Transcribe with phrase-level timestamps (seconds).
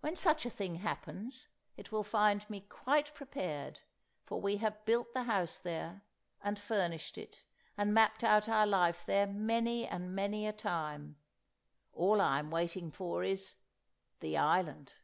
[0.00, 1.46] When such a thing happens,
[1.76, 3.80] it will find me quite prepared,
[4.24, 6.04] for we have built the house there,
[6.42, 7.42] and furnished it,
[7.76, 11.16] and mapped out our life there many and many a time;
[11.92, 14.94] all I am waiting for is—the island!